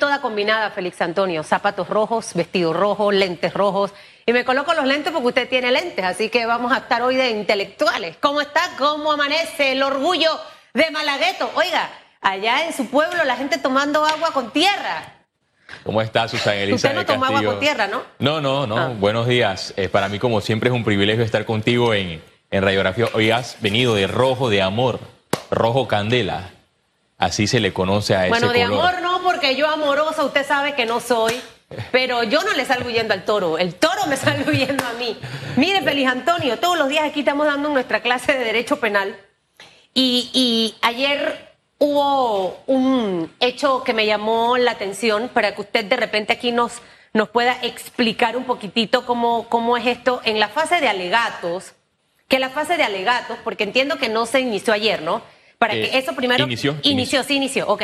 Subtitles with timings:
[0.00, 1.44] toda combinada, Félix Antonio.
[1.44, 3.92] Zapatos rojos, vestido rojo, lentes rojos.
[4.26, 7.14] Y me coloco los lentes porque usted tiene lentes, así que vamos a estar hoy
[7.14, 8.16] de intelectuales.
[8.18, 8.60] ¿Cómo está?
[8.78, 10.30] ¿Cómo amanece el orgullo
[10.74, 11.48] de Malagueto?
[11.54, 11.88] Oiga,
[12.20, 15.14] allá en su pueblo la gente tomando agua con tierra.
[15.84, 16.88] ¿Cómo está Susana Elisa?
[16.88, 18.02] Usted no toma agua con tierra, ¿no?
[18.18, 18.76] No, no, no.
[18.76, 18.88] Ah.
[18.98, 19.72] Buenos días.
[19.76, 23.08] Eh, para mí, como siempre, es un privilegio estar contigo en, en Radiografía.
[23.14, 24.98] Hoy has venido de rojo de amor,
[25.50, 26.50] rojo candela.
[27.18, 30.74] Así se le conoce a ese Bueno, de amor no, porque yo amorosa, usted sabe
[30.74, 31.40] que no soy.
[31.92, 35.16] Pero yo no le salgo huyendo al toro, el toro me sale huyendo a mí.
[35.56, 39.16] Mire, Feliz Antonio, todos los días aquí estamos dando nuestra clase de Derecho Penal.
[39.94, 45.96] Y, y ayer hubo un hecho que me llamó la atención para que usted de
[45.96, 46.82] repente aquí nos,
[47.12, 51.74] nos pueda explicar un poquitito cómo, cómo es esto en la fase de alegatos.
[52.28, 55.20] Que la fase de alegatos, porque entiendo que no se inició ayer, ¿no?
[55.58, 56.44] Para que eh, eso primero...
[56.44, 56.76] Inició.
[56.82, 57.82] Inició, sí inició, ok.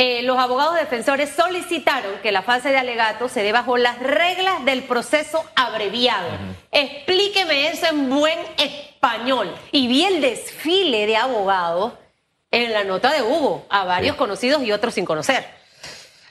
[0.00, 4.64] Eh, los abogados defensores solicitaron que la fase de alegato se dé bajo las reglas
[4.64, 6.28] del proceso abreviado.
[6.70, 9.52] Explíqueme eso en buen español.
[9.72, 11.94] Y vi el desfile de abogados
[12.52, 15.44] en la nota de Hugo, a varios conocidos y otros sin conocer.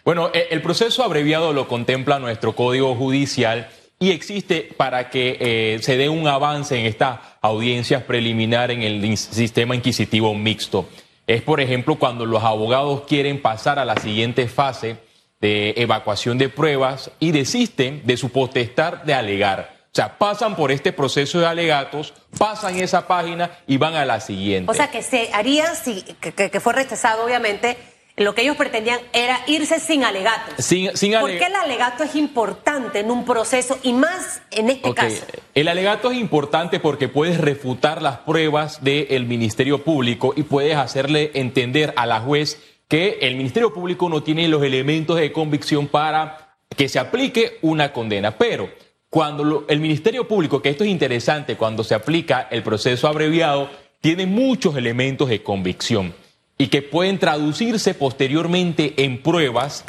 [0.06, 3.68] Bueno, e, el proceso abreviado lo contempla nuestro Código Judicial
[4.00, 9.18] y existe para que eh, se dé un avance en estas audiencias preliminares en el
[9.18, 10.88] sistema inquisitivo mixto.
[11.28, 14.98] Es, por ejemplo, cuando los abogados quieren pasar a la siguiente fase
[15.42, 19.76] de evacuación de pruebas y desisten de su potestad de alegar.
[19.88, 24.22] O sea, pasan por este proceso de alegatos, pasan esa página y van a la
[24.22, 24.72] siguiente.
[24.72, 27.78] O sea, que se haría, si, que fue rechazado, obviamente,
[28.18, 30.66] lo que ellos pretendían era irse sin alegatos.
[30.66, 34.92] Sin, sin ¿Por qué el alegato es importante en un proceso y más en este
[34.96, 35.24] caso?
[35.54, 41.30] El alegato es importante porque puedes refutar las pruebas del Ministerio Público y puedes hacerle
[41.36, 46.58] entender a la juez que el Ministerio Público no tiene los elementos de convicción para
[46.76, 48.36] que se aplique una condena.
[48.36, 48.72] Pero
[49.12, 53.70] cuando el Ministerio Público, que esto es interesante, cuando se aplica el proceso abreviado,
[54.02, 56.16] tiene muchos elementos de convicción
[56.58, 59.84] y que pueden traducirse posteriormente en pruebas,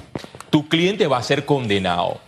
[0.50, 2.20] tu cliente va a ser condenado.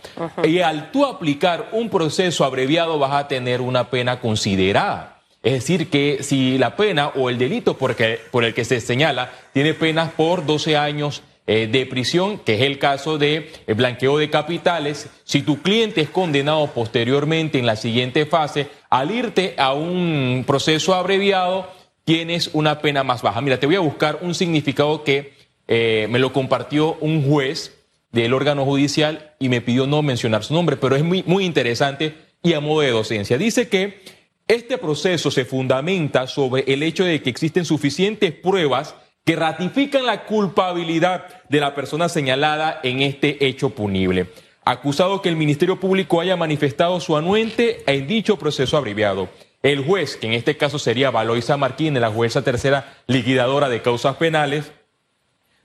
[0.43, 5.21] Y al tú aplicar un proceso abreviado vas a tener una pena considerada.
[5.43, 7.95] Es decir, que si la pena o el delito por,
[8.29, 12.61] por el que se señala tiene penas por 12 años eh, de prisión, que es
[12.61, 17.75] el caso de eh, blanqueo de capitales, si tu cliente es condenado posteriormente en la
[17.75, 21.67] siguiente fase, al irte a un proceso abreviado,
[22.11, 23.39] tienes una pena más baja.
[23.39, 25.31] Mira, te voy a buscar un significado que
[25.69, 30.53] eh, me lo compartió un juez del órgano judicial y me pidió no mencionar su
[30.53, 32.13] nombre, pero es muy, muy interesante
[32.43, 33.37] y a modo de docencia.
[33.37, 34.01] Dice que
[34.49, 40.25] este proceso se fundamenta sobre el hecho de que existen suficientes pruebas que ratifican la
[40.25, 44.27] culpabilidad de la persona señalada en este hecho punible.
[44.65, 49.29] Acusado que el Ministerio Público haya manifestado su anuente en dicho proceso abreviado.
[49.63, 54.15] El juez, que en este caso sería Valoisa Martínez, la jueza tercera liquidadora de causas
[54.15, 54.71] penales,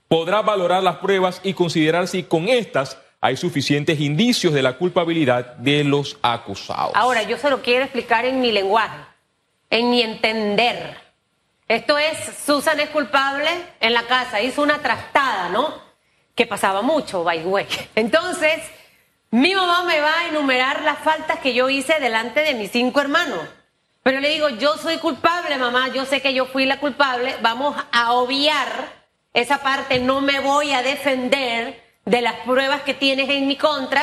[0.07, 5.55] podrá valorar las pruebas y considerar si con estas hay suficientes indicios de la culpabilidad
[5.55, 6.91] de los acusados.
[6.93, 8.99] Ahora, yo se lo quiero explicar en mi lenguaje,
[9.71, 10.95] en mi entender.
[11.67, 13.49] Esto es, Susan es culpable
[13.79, 15.73] en la casa, hizo una trastada, ¿no?
[16.35, 17.65] Que pasaba mucho, by way.
[17.95, 18.61] Entonces,
[19.31, 23.01] mi mamá me va a enumerar las faltas que yo hice delante de mis cinco
[23.01, 23.39] hermanos.
[24.07, 27.75] Pero le digo, yo soy culpable, mamá, yo sé que yo fui la culpable, vamos
[27.91, 28.69] a obviar
[29.33, 34.01] esa parte, no me voy a defender de las pruebas que tienes en mi contra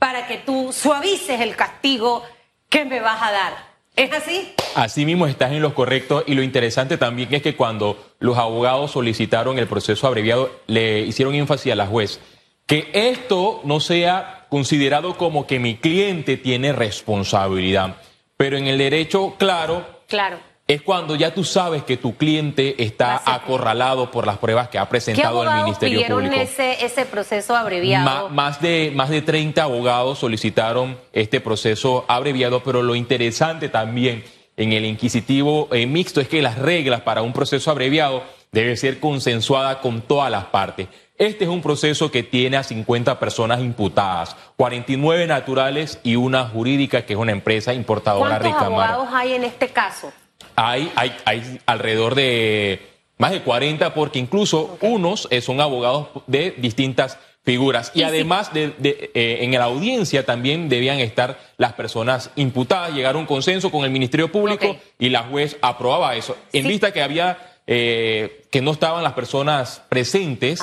[0.00, 2.24] para que tú suavices el castigo
[2.68, 3.52] que me vas a dar.
[3.94, 4.52] ¿Es así?
[4.74, 8.90] Así mismo estás en lo correcto y lo interesante también es que cuando los abogados
[8.90, 12.18] solicitaron el proceso abreviado, le hicieron énfasis a la juez
[12.66, 17.98] que esto no sea considerado como que mi cliente tiene responsabilidad.
[18.36, 20.38] Pero en el derecho, claro, claro.
[20.66, 24.88] es cuando ya tú sabes que tu cliente está acorralado por las pruebas que ha
[24.88, 28.28] presentado el Ministerio pidieron Ese, ese proceso abreviado?
[28.28, 34.22] más, de, más de 30 abogados solicitaron este proceso abreviado, pero lo interesante también
[34.56, 38.22] en el inquisitivo eh, mixto es que las reglas para un proceso abreviado
[38.52, 40.88] deben ser consensuadas con todas las partes.
[41.18, 47.06] Este es un proceso que tiene a 50 personas imputadas, 49 naturales y una jurídica
[47.06, 50.12] que es una empresa importadora ¿Cuántos abogados hay en este caso?
[50.56, 56.52] Hay, hay, hay alrededor de más de 40 porque incluso unos eh, son abogados de
[56.58, 57.92] distintas figuras.
[57.94, 63.18] Y, además de, eh, en la audiencia también debían estar las personas imputadas, llegar a
[63.18, 66.36] un consenso con el Ministerio Público y la juez aprobaba eso.
[66.52, 70.60] En vista que había, eh, que no estaban las personas presentes,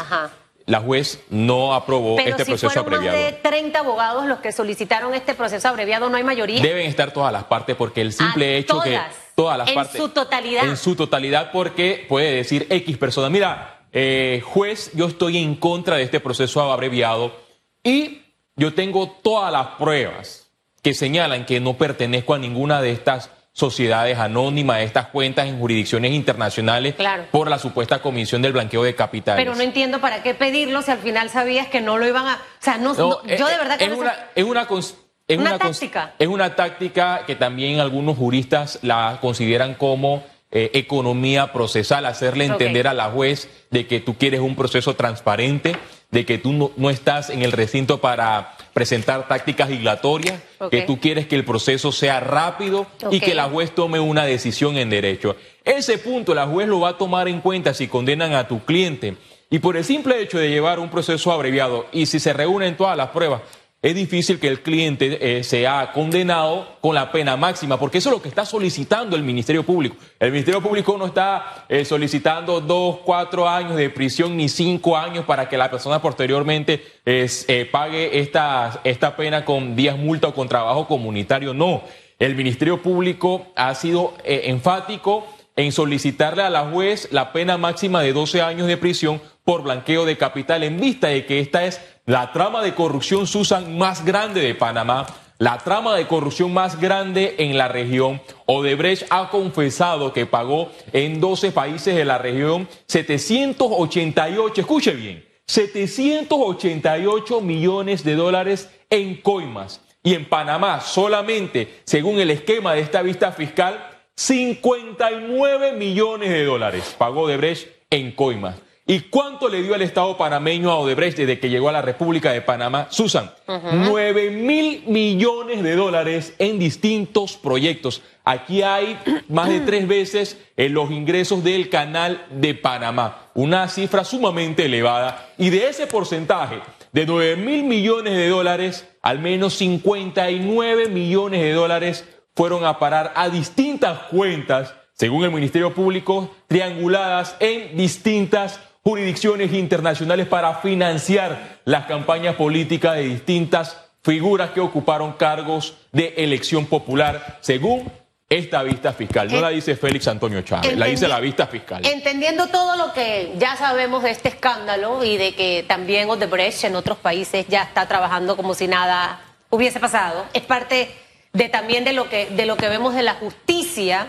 [0.65, 3.18] la juez no aprobó Pero este si proceso fueron abreviado.
[3.18, 6.62] más de 30 abogados los que solicitaron este proceso abreviado, no hay mayoría.
[6.62, 9.15] Deben estar todas las partes porque el simple Ah, hecho que todas.
[9.36, 10.63] todas las En partes su totalidad.
[10.65, 15.98] en su totalidad porque puede decir X persona, mira, eh, juez, yo estoy en contra
[15.98, 17.36] de este proceso abreviado
[17.83, 18.21] y
[18.56, 20.50] yo tengo todas las pruebas
[20.81, 26.12] que señalan que no pertenezco a ninguna de estas sociedades anónimas, estas cuentas en jurisdicciones
[26.12, 27.26] internacionales Claro.
[27.32, 29.42] por la supuesta comisión del blanqueo de capitales.
[29.44, 32.36] Pero no entiendo para qué pedirlo si al final sabías que no lo iban a.
[32.36, 34.68] O sea, no, No, no, yo eh, de verdad que es no una, es una,
[34.68, 34.96] cons-
[35.28, 36.14] es Una cons- táctica.
[36.20, 40.24] Es una táctica que también algunos juristas la consideran como
[40.56, 45.76] eh, economía procesal, hacerle entender a la juez de que tú quieres un proceso transparente,
[46.12, 51.00] de que tú no, no estás en el recinto para presentar tácticas dilatorias, que tú
[51.00, 55.36] quieres que el proceso sea rápido y que la juez tome una decisión en derecho.
[55.66, 59.18] Ese punto la juez lo va a tomar en cuenta si condenan a tu cliente.
[59.50, 62.96] Y por el simple hecho de llevar un proceso abreviado y si se reúnen todas
[62.96, 63.42] las pruebas,
[63.83, 68.15] es difícil que el cliente eh, sea condenado con la pena máxima, porque eso es
[68.15, 69.97] lo que está solicitando el Ministerio Público.
[70.21, 75.25] El Ministerio Público no está eh, solicitando dos, cuatro años de prisión ni cinco años
[75.25, 80.47] para que la persona posteriormente eh, pague esta, esta pena con días multa o con
[80.47, 81.53] trabajo comunitario.
[81.53, 81.83] No,
[82.19, 85.27] el Ministerio Público ha sido enfático
[85.57, 90.06] en solicitarle a la juez la pena máxima de 12 años de prisión por blanqueo
[90.06, 94.42] de capital en vista de que esta es la trama de corrupción Susan más grande
[94.42, 95.06] de Panamá,
[95.38, 98.22] la trama de corrupción más grande en la región.
[98.46, 107.42] Odebrecht ha confesado que pagó en 12 países de la región 788, escuche bien, 788
[107.42, 109.82] millones de dólares en coimas.
[110.04, 116.96] Y en Panamá solamente, según el esquema de esta vista fiscal, 59 millones de dólares
[116.98, 118.56] pagó Odebrecht en coimas.
[118.85, 122.33] ¿Y cuánto le dio el Estado panameño a Odebrecht desde que llegó a la República
[122.33, 122.88] de Panamá?
[122.89, 128.01] Susan, 9 mil millones de dólares en distintos proyectos.
[128.25, 129.00] Aquí hay
[129.30, 135.30] más de tres veces en los ingresos del canal de Panamá, una cifra sumamente elevada.
[135.38, 136.59] Y de ese porcentaje,
[136.91, 142.03] de 9 mil millones de dólares, al menos 59 millones de dólares
[142.35, 150.27] fueron a parar a distintas cuentas, según el Ministerio Público, trianguladas en distintas jurisdicciones internacionales
[150.27, 157.89] para financiar las campañas políticas de distintas figuras que ocuparon cargos de elección popular, según
[158.27, 159.31] esta vista fiscal.
[159.31, 161.85] No la dice Félix Antonio Chávez, la dice la vista fiscal.
[161.85, 166.75] Entendiendo todo lo que ya sabemos de este escándalo y de que también Odebrecht en
[166.75, 170.89] otros países ya está trabajando como si nada hubiese pasado, es parte
[171.31, 174.07] de también de lo que de lo que vemos de la justicia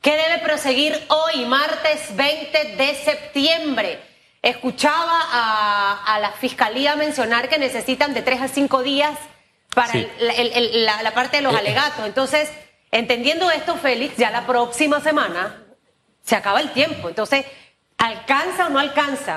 [0.00, 4.00] que debe proseguir hoy, martes 20 de septiembre.
[4.42, 9.18] Escuchaba a, a la fiscalía mencionar que necesitan de tres a cinco días
[9.74, 10.08] para Sí.
[10.18, 12.06] el- el- el- la, la parte de los Eh, alegatos.
[12.06, 12.50] Entonces,
[12.90, 15.62] entendiendo esto, Félix, ya la próxima semana
[16.24, 17.08] se acaba el tiempo.
[17.10, 17.44] Entonces,
[17.98, 19.36] ¿alcanza o no alcanza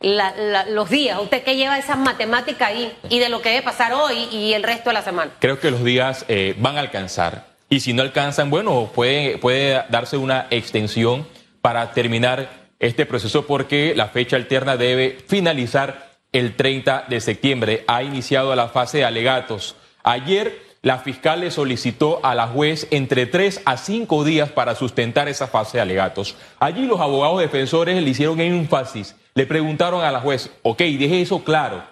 [0.00, 1.20] la- la- los días?
[1.20, 4.64] Usted que lleva esa matemática ahí y de lo que debe pasar hoy y el
[4.64, 5.30] resto de la semana.
[5.38, 7.51] Creo que los días eh, van a alcanzar.
[7.72, 11.26] Y si no alcanzan, bueno, puede, darse una extensión
[11.62, 17.84] para terminar este proceso porque la fecha alterna debe finalizar el 30 de septiembre.
[17.86, 19.74] Ha iniciado la fase de alegatos.
[20.02, 25.30] Ayer la fiscal le solicitó a la juez entre tres a cinco días para sustentar
[25.30, 26.36] esa fase de alegatos.
[26.58, 29.16] Allí los abogados defensores le hicieron énfasis.
[29.32, 31.82] Le preguntaron a la juez, ok, deje eso claro.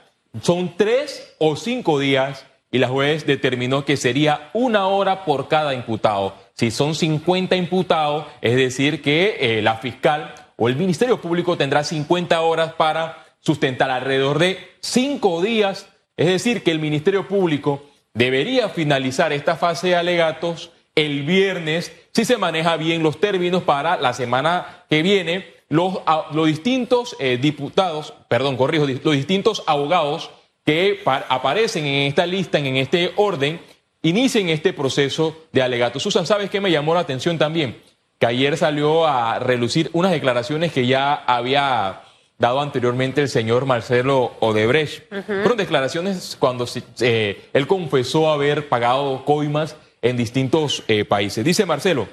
[0.43, 5.75] Son tres o cinco días y la juez determinó que sería una hora por cada
[5.75, 6.35] imputado.
[6.55, 11.83] Si son 50 imputados, es decir, que eh, la fiscal o el Ministerio Público tendrá
[11.83, 15.89] 50 horas para sustentar alrededor de cinco días.
[16.17, 17.83] Es decir, que el Ministerio Público
[18.15, 23.97] debería finalizar esta fase de alegatos el viernes si se maneja bien los términos para
[23.97, 25.61] la semana que viene.
[25.69, 26.01] Los,
[26.33, 30.31] los distintos eh, diputados, perdón, corrijo, los distintos abogados
[30.65, 33.61] que pa- aparecen en esta lista, en este orden,
[34.03, 36.03] inicien este proceso de alegatos.
[36.03, 37.81] Susan, ¿sabes qué me llamó la atención también?
[38.19, 42.03] Que ayer salió a relucir unas declaraciones que ya había
[42.39, 45.03] dado anteriormente el señor Marcelo Odebrecht.
[45.27, 46.67] Fueron declaraciones cuando
[47.01, 51.45] eh, él confesó haber pagado coimas en distintos eh, países.
[51.45, 52.09] Dice Marcelo,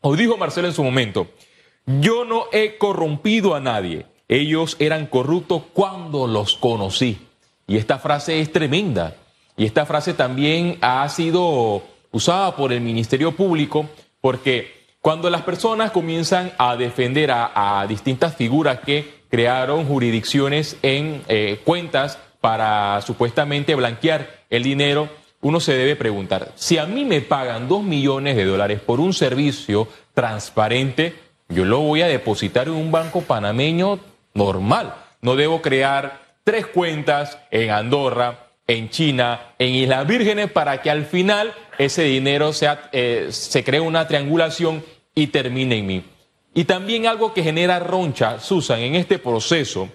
[0.00, 1.26] o dijo Marcelo en su momento,
[1.86, 4.06] yo no he corrompido a nadie.
[4.28, 7.18] Ellos eran corruptos cuando los conocí.
[7.68, 9.14] Y esta frase es tremenda.
[9.56, 13.88] Y esta frase también ha sido usada por el Ministerio Público
[14.20, 21.60] porque cuando las personas comienzan a defender a, distintas figuras que crearon jurisdicciones en eh,
[21.64, 25.08] cuentas para supuestamente blanquear el dinero,
[25.40, 29.12] uno se debe preguntar, si a mí me pagan dos millones de dólares por un
[29.12, 31.14] servicio transparente,
[31.48, 34.00] yo lo voy a depositar en un banco panameño
[34.34, 34.94] normal.
[35.20, 41.04] No debo crear tres cuentas en Andorra, en China, en Islas Vírgenes, para que al
[41.04, 44.82] final ese dinero sea, eh, se cree una triangulación
[45.14, 46.04] y termine en mí.
[46.54, 49.90] Y también algo que genera roncha, Susan, en este proceso,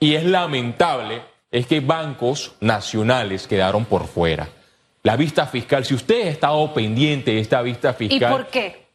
[0.00, 4.48] y es lamentable, es que bancos nacionales quedaron por fuera.
[5.04, 8.32] La vista fiscal, si usted ha estado pendiente de esta vista fiscal.
[8.32, 8.86] ¿Y por qué?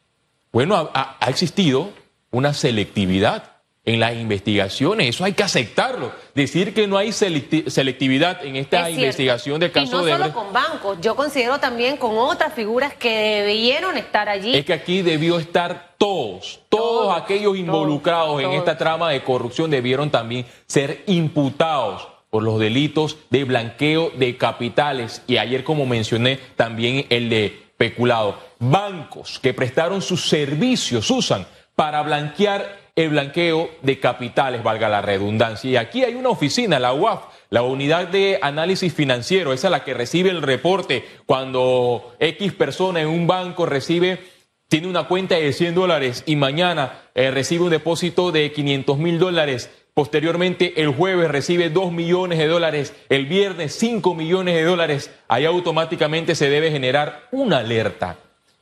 [0.51, 1.89] Bueno, ha, ha existido
[2.31, 3.56] una selectividad
[3.87, 5.07] en las investigaciones.
[5.07, 6.11] Eso hay que aceptarlo.
[6.35, 10.11] Decir que no hay selectividad en esta investigación del caso de...
[10.11, 14.55] Y no solo con bancos, yo considero también con otras figuras que debieron estar allí.
[14.55, 20.11] Es que aquí debió estar todos, todos, aquellos involucrados en esta trama de corrupción debieron
[20.11, 27.05] también ser imputados por los delitos de blanqueo de capitales y ayer, como mencioné, también
[27.09, 28.37] el de peculado.
[28.59, 35.69] Bancos que prestaron sus servicios usan para blanquear el blanqueo de capitales, valga la redundancia.
[35.69, 39.83] Y aquí hay una oficina, la UAF, la Unidad de Análisis Financiero, esa es la
[39.83, 44.19] que recibe el reporte cuando X persona en un banco recibe,
[44.67, 49.19] tiene una cuenta de 100 dólares y mañana eh, recibe un depósito de 500 mil
[49.19, 49.69] dólares.
[49.93, 55.11] Posteriormente, el jueves recibe 2 millones de dólares, el viernes 5 millones de dólares.
[55.27, 58.17] Ahí automáticamente se debe generar una alerta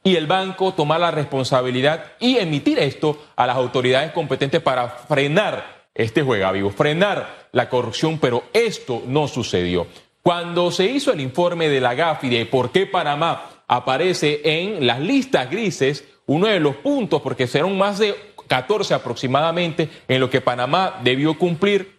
[0.06, 5.88] y el banco tomar la responsabilidad y emitir esto a las autoridades competentes para frenar
[5.96, 9.88] este juega vivo, frenar la corrupción, pero esto no sucedió.
[10.22, 15.00] Cuando se hizo el informe de la GAFI de por qué Panamá aparece en las
[15.00, 18.14] listas grises, uno de los puntos, porque serán más de
[18.48, 21.96] 14 aproximadamente, en lo que Panamá debió cumplir,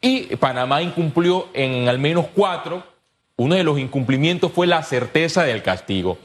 [0.00, 2.84] y Panamá incumplió en al menos cuatro,
[3.36, 6.18] uno de los incumplimientos fue la certeza del castigo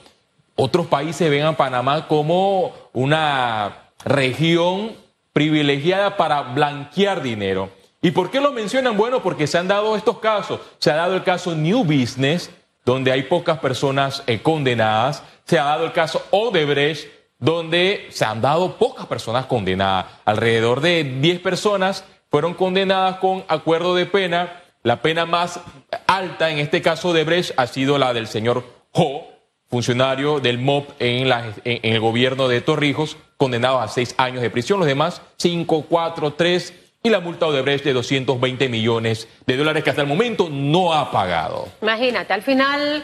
[0.55, 4.93] otros países ven a Panamá como una región
[5.33, 7.69] privilegiada para blanquear dinero.
[8.01, 8.97] ¿Y por qué lo mencionan?
[8.97, 10.59] Bueno, porque se han dado estos casos.
[10.77, 12.51] Se ha dado el caso New Business,
[12.85, 15.23] donde hay pocas personas eh, condenadas.
[15.45, 17.07] Se ha dado el caso Odebrecht,
[17.39, 20.05] donde se han dado pocas personas condenadas.
[20.25, 24.61] Alrededor de 10 personas fueron condenadas con acuerdo de pena.
[24.83, 25.61] La pena más
[26.07, 29.27] alta en este caso de Brecht ha sido la del señor Ho,
[29.73, 31.33] funcionario del MOP en,
[31.65, 34.77] el gobierno de Torrijos, condenado a seis años de prisión.
[34.77, 36.75] Los demás, cinco, cuatro, tres.
[37.01, 41.09] Y la multa Odebrecht de 220 millones de dólares que hasta el momento no ha
[41.09, 41.69] pagado.
[41.81, 43.03] Imagínate, al final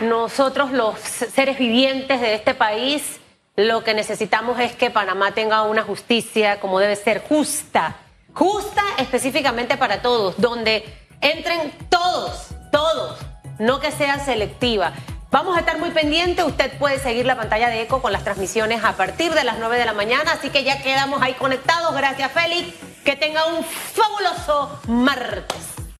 [0.00, 3.20] nosotros los seres vivientes de este país
[3.56, 7.96] lo que necesitamos es que Panamá tenga una justicia como debe ser justa,
[8.32, 10.82] justa específicamente para todos, donde
[11.20, 13.18] entren todos, todos,
[13.58, 14.94] no que sea selectiva.
[15.30, 16.44] Vamos a estar muy pendientes.
[16.44, 19.76] Usted puede seguir la pantalla de Eco con las transmisiones a partir de las 9
[19.78, 20.32] de la mañana.
[20.32, 21.94] Así que ya quedamos ahí conectados.
[21.94, 22.74] Gracias, Félix.
[23.04, 25.75] Que tenga un fabuloso martes.